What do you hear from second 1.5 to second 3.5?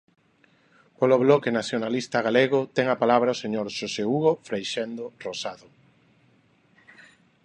Nacionalista Galego ten a palabra o